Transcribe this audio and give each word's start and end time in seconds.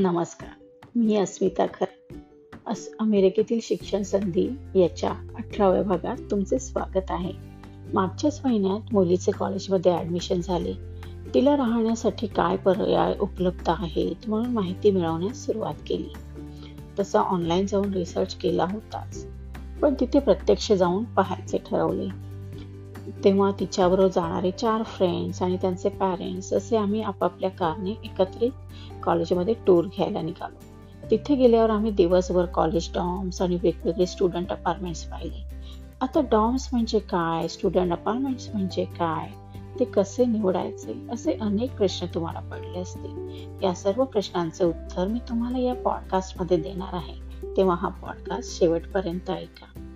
नमस्कार. 0.00 0.50
मी 0.96 1.16
अस्मिता 1.16 1.66
खर. 1.66 1.84
अस 2.66 2.90
अमेरिकेतील 3.00 3.58
शिक्षण 3.62 4.02
संधी 4.02 4.48
याच्या 4.74 5.10
अठराव्या 5.10 5.82
भागात 5.82 6.16
तुमचे 6.30 6.58
स्वागत 6.58 7.10
आहे. 7.10 7.32
मागच्याच 7.94 8.40
महिन्यात 8.44 8.92
मुलीचे 8.92 9.32
कॉलेजमध्ये 9.32 9.92
ॲडमिशन 9.92 10.40
झाले. 10.40 10.72
तिला 11.34 11.56
राहण्यासाठी 11.56 12.26
काय 12.26 12.56
पर्याय 12.56 13.14
उपलब्ध 13.20 13.68
आहेत 13.68 14.28
म्हणून 14.28 14.52
माहिती 14.52 14.90
मिळवण्यास 14.90 15.46
सुरुवात 15.46 15.74
केली. 15.88 16.12
तसा 16.98 17.20
ऑनलाईन 17.20 17.66
जाऊन 17.66 17.94
रिसर्च 17.94 18.34
केला 18.34 18.64
होताच. 18.64 19.26
पण 19.82 19.94
तिथे 20.00 20.18
प्रत्यक्ष 20.18 20.72
जाऊन 20.72 21.04
पाहायचे 21.04 21.58
ठरवले. 21.58 22.29
तेव्हा 23.24 23.50
तिच्याबरोबर 23.60 24.08
जाणारे 24.08 24.50
चार 24.50 24.82
फ्रेंड्स 24.82 25.42
आणि 25.42 25.56
त्यांचे 25.56 25.88
पॅरेंट्स 25.88 26.52
असे 26.52 26.76
आम्ही 26.76 27.02
आपापल्या 27.02 27.50
कारने 27.50 27.90
एकत्रित 27.90 28.50
कॉलेजमध्ये 29.02 29.54
टूर 29.66 29.84
घ्यायला 29.84 30.22
निघालो. 30.22 30.64
तिथे 31.10 31.34
गेल्यावर 31.34 31.70
आम्ही 31.70 31.90
दिवसभर 31.90 32.44
कॉलेज 32.44 32.88
डॉम्स 32.94 33.42
आणि 33.42 33.58
वेगवेगळे 33.62 34.06
स्टुडंट 34.06 34.50
अपार्टमेंट्स 34.50 35.04
पाहिले. 35.04 35.44
आता 36.00 36.20
डॉम्स 36.20 36.68
म्हणजे 36.72 36.98
काय? 36.98 37.48
स्टुडंट 37.48 37.92
अपार्टमेंट्स 37.92 38.48
म्हणजे 38.54 38.84
काय? 38.84 39.28
ते 39.78 39.84
कसे 39.84 40.24
निवडायचे? 40.24 41.06
असे 41.12 41.32
अनेक 41.40 41.76
प्रश्न 41.76 42.06
तुम्हाला 42.14 42.40
पडले 42.40 42.80
असतील. 42.80 43.46
या 43.62 43.74
सर्व 43.74 44.04
प्रश्नांचे 44.04 44.64
उत्तर 44.64 45.06
मी 45.06 45.18
तुम्हाला 45.18 45.58
या 45.58 45.74
पॉडकास्टमध्ये 45.74 46.56
देणार 46.56 46.94
आहे. 46.94 47.46
तेव्हा 47.56 47.76
हा 47.76 47.88
पॉडकास्ट 47.88 48.58
शेवटपर्यंत 48.58 49.30
ऐका. 49.30 49.88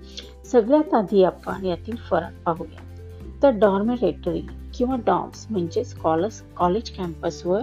सगळ्यात 0.45 0.95
आधी 0.95 1.25
आपण 1.25 1.65
यातील 1.65 1.97
फरक 1.97 2.43
पाहूया. 2.47 2.94
तर 3.43 3.51
डॉर्मेरेटरी 3.51 4.41
किंवा 4.75 4.97
डॉम्स 5.07 5.47
म्हणजेच 5.51 5.95
कॉलस 5.95 6.41
कॉलेज 6.57 6.91
कॅम्पसवर 6.91 7.63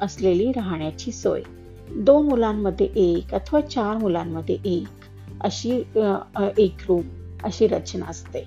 असलेली 0.00 0.50
राहण्याची 0.52 1.12
सोय. 1.12 1.42
दोन 1.96 2.28
मुलांमध्ये 2.28 2.86
एक 2.96 3.34
अथवा 3.34 3.60
चार 3.60 3.96
मुलांमध्ये 3.96 4.56
एक 4.64 5.04
अशी 5.40 5.70
एक 6.58 6.84
रूम 6.88 7.02
अशी 7.44 7.66
रचना 7.66 8.06
असते. 8.06 8.44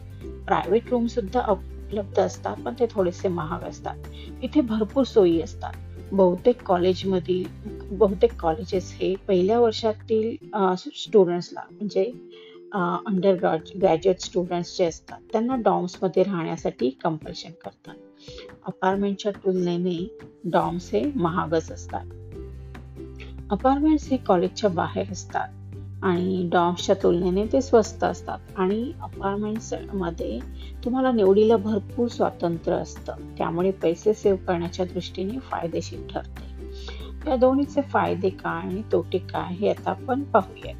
प्रायव्हेट 0.47 0.89
रूम 0.91 1.07
सुद्धा 1.07 1.41
उपलब्ध 1.49 2.19
असतात 2.19 2.55
पण 2.55 2.73
ते 2.79 2.85
थोडेसे 2.91 3.27
महाग 3.27 3.63
असतात. 3.63 3.95
इथे 4.43 4.61
भरपूर 4.61 5.03
सोयी 5.03 5.41
असतात. 5.41 5.73
बहुतेक 6.11 6.61
कॉलेजमधील 6.61 7.43
बहुतेक 7.91 8.33
कॉलेजेस 8.41 8.91
हे 9.01 9.13
पहिल्या 9.27 9.59
वर्षातील 9.59 10.35
स्टुडंट्सला 10.77 11.61
म्हणजे 11.71 12.11
अंडर 12.75 13.33
ग्रॅज्युएट 13.81 14.19
स्टुडंट्स 14.19 14.77
जे 14.77 14.85
असतात 14.85 15.19
त्यांना 15.31 15.55
डॉम्समध्ये 15.55 16.23
राहण्यासाठी 16.23 16.89
कंपल्शन 16.89 17.49
करतात. 17.49 17.95
अपार्टमेंटच्या 18.65 19.31
तुलनेने 19.31 20.17
डॉम्स 20.45 20.89
हे 20.93 21.11
महागच 21.15 21.71
असतात. 21.71 22.05
अपार्टमेंट्स 23.49 24.09
हे 24.09 24.17
कॉलेजच्या 24.17 24.69
बाहेर 24.69 25.11
असतात 25.11 25.47
आणि 26.03 26.49
डॉम्सच्या 26.51 26.95
तुलनेने 27.03 27.45
ते 27.45 27.61
स्वस्त 27.61 28.03
असतात. 28.03 28.39
आणि 28.57 28.91
अपार्टमेंट्समध्ये 29.01 30.39
तुम्हाला 30.85 31.11
निवडीला 31.11 31.57
भरपूर 31.57 32.07
स्वातंत्र्य 32.07 32.77
असतं. 32.77 33.13
त्यामुळे 33.37 33.71
पैसे 33.71 34.13
सेव्ह 34.13 34.45
करण्याच्या 34.45 34.85
दृष्टीने 34.85 35.39
फायदेशीर 35.39 36.07
ठरते. 36.09 36.53
या 37.29 37.35
दोन्हीचे 37.35 37.81
फायदे 37.81 38.29
काय 38.29 38.67
आणि 38.67 38.81
तोटे 38.91 39.17
काय 39.17 39.53
हे 39.53 39.69
आता 39.69 39.89
आपण 39.89 40.23
पाहूयात. 40.23 40.75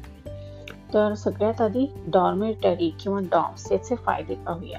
तर 0.94 1.14
सगळ्यात 1.14 1.60
आधी 1.60 1.86
डॉर्मेटरी 2.06 2.90
किंवा 3.00 3.20
डॉम्स 3.20 3.72
याचे 3.72 3.94
फायदे 3.94 4.34
पाहूया. 4.34 4.78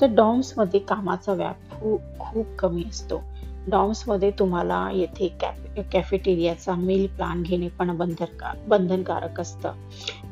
तर 0.00 0.06
डॉम्समध्ये 0.06 0.80
कामाचा 0.80 1.32
व्याप 1.32 1.56
खूप 1.70 2.00
खूप 2.18 2.46
कमी 2.58 2.84
असतो. 2.88 3.20
डॉम्समध्ये 3.66 4.30
तुम्हाला 4.30 4.90
येथे 4.92 5.28
कॅप 5.28 5.80
कॅफेटेरियाचा 5.92 6.74
मील 6.74 7.06
प्लान 7.06 7.42
घेणे 7.42 7.68
पण 7.68 7.96
बंधनकार 7.96 8.56
बंधनकारक 8.68 9.40
असतं. 9.40 9.72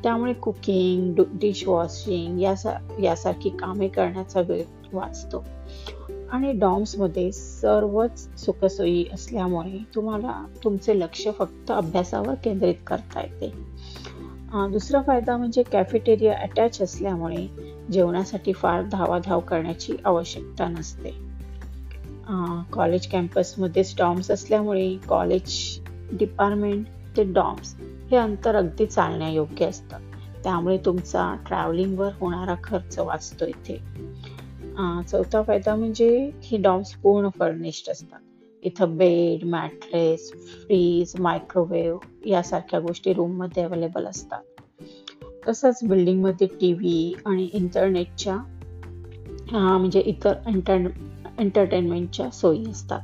त्यामुळे 0.02 0.32
कुकिंग 0.32 1.14
डिश 1.32 1.68
वॉशिंग 1.68 2.40
यासा 2.40 2.72
यासारखी 3.02 3.50
कामे 3.50 3.88
करण्याचा 3.88 4.40
वेळ 4.40 4.62
वाचतो. 4.92 5.44
आणि 6.32 6.52
डॉम्समध्ये 6.52 7.32
सर्वच 7.32 8.40
सुखसोयी 8.44 9.04
असल्यामुळे 9.12 9.78
तुम्हाला 9.94 10.46
तुमचे 10.64 11.00
लक्ष 11.00 11.28
फक्त 11.38 11.70
अभ्यासावर 11.70 12.34
केंद्रित 12.34 12.74
करता 12.86 13.20
येते. 13.20 13.77
दुसरा 14.52 15.00
फायदा 15.02 15.36
म्हणजे 15.36 15.62
कॅफेटेरिया 15.62 16.36
अटॅच 16.38 16.80
असल्यामुळे 16.82 17.46
जेवणासाठी 17.92 18.52
फार 18.52 18.82
धावाधाव 18.82 19.40
करण्याची 19.40 19.92
आवश्यकता 20.04 20.68
नसते. 20.68 21.10
कॉलेज 22.72 23.06
कॅम्पसमध्ये 23.06 23.82
डॉम्स 23.98 24.30
असल्यामुळे 24.30 24.96
कॉलेज 25.08 25.52
डिपार्टमेंट 26.12 26.86
ते 27.16 27.24
डॉम्स 27.24 27.74
हे 28.10 28.16
अंतर 28.16 28.56
अगदी 28.56 28.86
चालण्यायोग्य 28.86 29.66
असतं. 29.66 29.96
त्यामुळे 30.44 30.78
तुमचा 30.78 31.34
ट्रॅव्हलिंगवर 31.46 32.10
होणारा 32.20 32.54
खर्च 32.64 32.98
वाचतो 32.98 33.46
इथे. 33.46 33.76
चौथा 35.08 35.42
फायदा 35.42 35.74
म्हणजे 35.74 36.30
हे 36.44 36.58
डॉम्स 36.58 36.92
पूर्ण 36.92 37.28
फर्निश्ड 37.38 37.90
असतात. 37.90 38.20
इथं 38.62 38.96
बेड 38.96 39.44
मॅट्रेस 39.44 40.32
फ्रीज 40.32 41.12
मायक्रोवेव्ह 41.18 42.28
यासारख्या 42.28 42.80
गोष्टी 42.80 43.12
रूममध्ये 43.12 43.62
अवेलेबल 43.62 44.06
असतात. 44.06 44.42
तसंच 45.48 45.78
बिल्डिंगमध्ये 45.84 46.46
टी 46.60 46.72
व्ही 46.72 47.14
आणि 47.26 47.48
इंटरनेटच्या 47.52 48.36
म्हणजे 49.52 50.00
इतर 50.00 50.32
एंटर 50.46 50.88
एंटरटेनमेंटच्या 51.38 52.30
सोयी 52.30 52.70
असतात. 52.70 53.00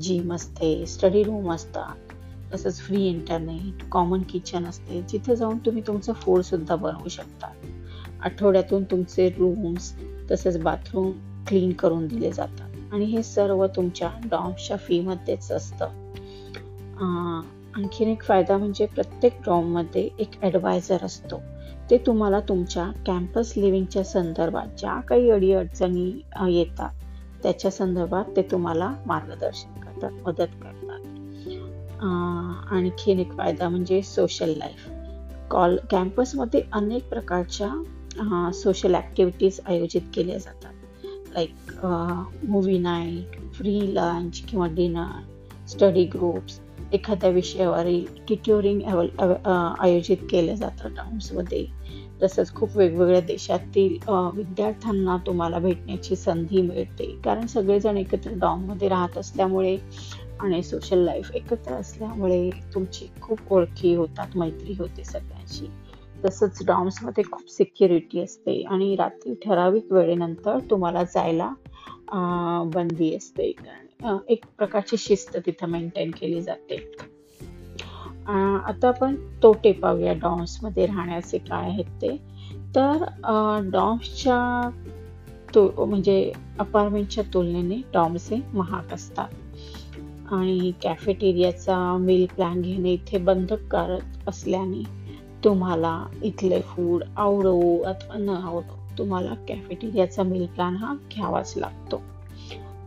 जिम 0.00 0.32
असते 0.32 0.86
स्टडी 0.86 1.22
रूम 1.22 1.52
असतात. 1.52 2.14
तसंच 2.54 2.80
फ्री 2.80 3.06
इंटरनेट 3.08 3.84
कॉमन 3.92 4.22
किचन 4.22 4.64
असते. 4.64 5.02
जिथे 5.08 5.36
जाऊन 5.36 5.58
तुम्ही 5.58 5.82
तुमचं 5.86 6.12
फूडसुद्धा 6.12 6.76
बनवू 6.76 7.08
शकता. 7.08 7.46
आठवड्यातून 8.22 8.84
तुमचे 8.84 9.28
रूम्स 9.28 9.94
तसेच 10.30 10.58
बाथरूम 10.62 11.10
क्लीन 11.48 11.72
करून 11.72 12.06
दिले 12.06 12.32
जातात. 12.32 12.63
आणि 12.94 13.04
हे 13.04 13.22
सर्व 13.22 13.66
तुमच्या 13.66 14.08
डॉम्सच्या 14.24 14.76
फीमध्येच 14.76 15.50
असतं. 15.52 15.84
आणखीन 17.76 18.08
एक 18.08 18.22
फायदा 18.22 18.56
म्हणजे 18.56 18.86
प्रत्येक 18.86 19.40
डॉममध्ये 19.46 20.08
एक 20.18 20.30
ॲडवायझर 20.42 21.04
असतो. 21.04 21.40
ते 21.90 21.98
तुम्हाला 21.98 22.40
तुमच्या 22.40 22.84
कॅम्पस 23.06 23.52
लिव्हिंगच्या 23.56 24.04
संदर्भात 24.04 24.66
ज्या 24.78 25.00
काही 25.00 25.30
अडीअडचणी 25.30 26.10
येतात 26.50 27.02
त्याच्या 27.42 27.70
संदर्भात 27.70 28.24
ते 28.36 28.42
तुम्हाला 28.42 28.92
मार्गदर्शन 29.06 29.80
करतात 29.80 30.12
मदत 30.26 30.54
करतात. 30.62 31.00
आणखीन 32.72 33.18
एक 33.18 33.32
फायदा 33.32 33.68
म्हणजे 33.68 34.00
सोशल 34.02 34.52
लाईफ. 34.56 34.88
कॉल 35.50 35.76
कॅम्पसमध्ये 35.90 36.62
अनेक 36.72 37.08
प्रकारच्या 37.08 38.50
सोशल 38.54 38.94
ॲक्टिव्हिटीज 38.94 39.60
आयोजित 39.66 40.02
केल्या 40.14 40.38
जातात. 40.38 40.72
Like 41.34 41.84
movie 42.44 42.78
night 42.78 43.38
free 43.54 43.78
lunch 43.94 44.40
किंवा 44.48 44.66
डिनर 44.66 45.66
स्टडी 45.68 46.04
ग्रुप्स 46.04 46.60
एखाद्या 46.92 47.30
विषयावरील 47.30 48.04
ट्युटोरिंग 48.28 48.80
आयोजित 48.82 50.16
केलं 50.30 50.54
जातं 50.54 50.94
टाउन्समध्ये 50.94 51.64
तसंच 52.22 52.52
खूप 52.54 52.76
वेगवेगळ्या 52.76 53.20
देशातील 53.20 53.96
विद्यार्थ्यांना 54.34 55.16
तुम्हाला 55.26 55.58
भेटण्याची 55.58 56.16
संधी 56.16 56.60
मिळते. 56.62 57.06
कारण 57.24 57.46
सगळेजण 57.46 57.96
एकत्र 57.96 58.32
डॉममध्ये 58.34 58.88
राहत 58.88 59.18
असल्यामुळे 59.18 59.76
आणि 60.40 60.62
सोशल 60.62 60.98
लाईफ 60.98 61.30
एकत्र 61.34 61.72
असल्यामुळे 61.72 62.50
तुमची 62.74 63.06
खूप 63.20 63.52
ओळखी 63.52 63.94
होतात 63.94 64.36
मैत्री 64.36 64.74
होते 64.78 65.04
सगळ्यांशी. 65.04 65.66
तसंच 66.24 66.64
डॉम्समध्ये 66.66 67.24
खूप 67.32 67.50
सिक्युरिटी 67.50 68.20
असते 68.20 68.62
आणि 68.62 68.94
रात्री 68.96 69.34
ठराविक 69.34 69.92
वेळेनंतर 69.92 70.58
तुम्हाला 70.70 71.02
जायला 71.04 71.50
बंदी 72.74 73.14
असते. 73.14 73.52
एक 74.28 74.44
प्रकारची 74.58 74.96
शिस्त 74.96 75.36
तिथं 75.36 75.68
मेंटेन 75.68 76.10
केली 76.10 76.42
जाते. 76.42 76.76
आता 78.26 78.88
आपण 78.88 79.14
तोटे 79.42 79.72
पाहूया 79.72 80.12
डॉम्समध्ये 80.12 80.86
राहण्याचे 80.86 81.38
काय 81.38 81.70
आहेत 81.70 82.00
ते. 82.02 82.16
तर 82.76 83.04
डॉम्सच्या 83.72 84.70
तो 85.54 85.84
म्हणजे 85.84 86.32
अपार्टमेंटच्या 86.58 87.24
तुलनेने 87.34 87.76
डॉम्स 87.92 88.30
हे 88.32 88.40
महाग 88.54 88.92
असतात. 88.92 89.28
आणि 90.32 90.72
कॅफेटेरियाचा 90.82 91.96
मिल 92.00 92.26
प्लॅन 92.26 92.60
घेणे 92.62 92.92
इथे 92.92 93.18
बंधनकारक 93.18 94.28
असल्याने 94.28 94.82
तुम्हाला 95.44 96.06
इथले 96.22 96.60
फूड 96.60 97.04
आवडो 97.16 97.82
अथवा 97.82 98.18
न 98.18 98.28
आवडो 98.28 98.96
तुम्हाला 98.98 99.34
कॅफेटेरियाचा 99.48 100.22
मिल 100.22 100.46
प्लॅन 100.46 100.76
हा 100.76 100.94
घ्यावाच 100.94 101.54
लागतो. 101.56 102.02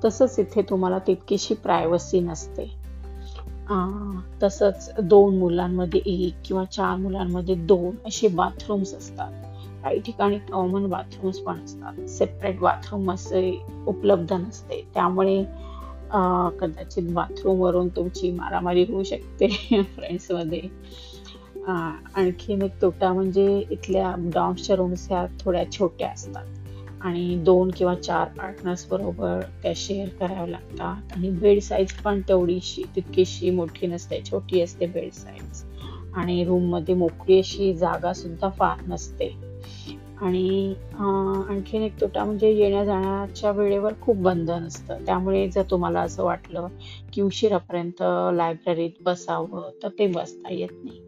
तसंच 0.06 0.39
इथे 0.39 0.62
तुम्हाला 0.62 1.00
तितकीशी 1.00 1.54
प्रायव्हसी 1.54 2.19
नसते. 2.19 2.65
तसंच 4.44 4.92
दोन 5.04 5.38
मुलांमध्ये 5.38 6.01
एक 6.06 6.36
किंवा 6.45 6.65
चार 6.65 6.95
मुलांमध्ये 6.98 7.56
दोन 7.56 7.95
असे 8.07 8.27
बाथरूम्स 8.27 8.94
असतात. 8.94 9.31
काही 9.83 10.00
ठिकाणी 10.00 10.39
कॉमन 10.39 10.86
बाथरूम्स 10.86 11.39
पण 11.39 11.63
असतात. 11.63 12.09
सेपरेट 12.09 12.59
बाथरूम 12.59 13.12
असे 13.12 13.62
उपलब्ध 13.88 14.33
नसते. 14.33 14.88
त्यामुळे 14.94 15.44
कदाचित 16.59 17.13
बाथरूमवरून 17.13 17.88
तुमची 17.88 18.31
मारामारी 18.31 18.83
होऊ 18.83 19.04
शकते 19.04 19.48
फ्रेंड्समध्ये 19.95 20.62
आणखीन 21.68 22.62
एक 22.62 22.81
तोटा 22.81 23.14
म्हणजे 23.14 23.64
इथल्या 23.72 24.14
डॉम्सच्या 24.34 24.75
रूम्स 24.75 25.08
ह्या 25.10 25.25
थोड्या 25.40 25.72
छोट्या 25.72 26.10
असतात. 26.10 26.46
आणि 27.02 27.36
दोन 27.36 27.72
किंवा 27.78 27.96
चार 27.96 28.28
पार्टनर्स 28.28 28.88
बरोबर 28.92 29.42
त्या 29.64 29.74
शेअर 29.75 30.10
कराव्या 30.10 30.48
लागतात. 30.48 31.12
आणि 31.16 31.30
बेड 31.30 31.60
साईज 31.62 31.94
पण 31.94 32.22
तेवढीशी 32.22 32.84
तितकीशी 32.96 33.50
मोठी 33.50 33.88
नसते 33.88 34.22
छोटी 34.31 34.62
असते 34.62 34.86
बेड 34.86 35.12
साईज 35.12 35.64
आणि 36.16 36.44
रूममध्ये 36.44 36.96
मोकळी 36.96 37.40
अशी 37.40 37.74
जागा 37.74 38.14
सुद्धा 38.14 38.50
फार 38.50 38.78
नसते. 38.88 39.36
आणि 40.22 40.74
आणखीन 41.50 41.81
एक 41.81 42.02
तोटा 42.02 42.24
म्हणजे 42.24 42.52
येण्या 42.52 42.86
जाण्याच्या 42.86 43.52
वेळेवर 43.52 43.94
खूप 44.02 44.18
बंधन 44.18 44.64
असतं 44.64 45.06
त्यामुळे 45.06 45.48
जर 45.48 45.64
तुम्हाला 45.72 46.00
असं 46.00 46.24
वाटलं 46.24 46.68
की 47.14 47.22
उशिरापर्यंत 47.22 48.04
लायब्ररीत 48.34 48.92
बसावं 49.02 49.69
तर 49.84 49.90
ते 50.00 50.08
बसता 50.08 50.54
येत 50.54 50.69
नाही. 50.84 51.00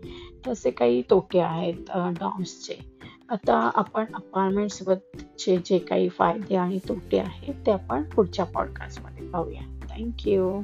तसे 0.48 0.72
काही 0.72 1.02
तोटे 1.10 1.40
आहेत 1.40 1.92
डॉम्सचे. 1.96 3.00
आता 3.30 3.72
आपण 3.76 4.06
अपार्टमेंटसोबतचे 4.14 5.58
जे 5.66 5.78
काही 5.80 6.10
फायदे 6.10 6.56
आणि 6.56 6.80
तोटे 6.90 7.20
आहेत 7.20 7.54
ते 7.66 7.72
आपण 7.72 8.04
पुढच्या 8.04 8.46
पॉडकास्टमध्ये 8.46 9.28
पाहूया. 9.28 9.62
थँक्यू 9.90 10.62